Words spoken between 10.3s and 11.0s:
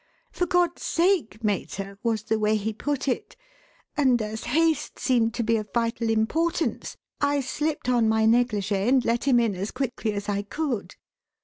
could.